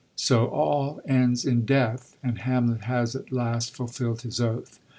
So 0.15 0.47
all 0.47 0.99
ends 1.05 1.45
in 1.45 1.63
death, 1.63 2.17
and 2.23 2.39
Hamlet 2.39 2.85
has 2.85 3.15
at 3.15 3.31
last 3.31 3.75
fulfild 3.75 4.21
his 4.23 4.41
oath. 4.41 4.79